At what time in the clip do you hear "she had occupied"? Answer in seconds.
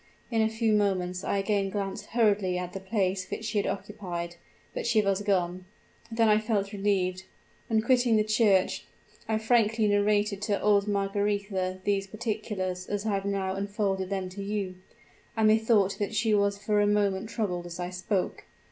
3.45-4.35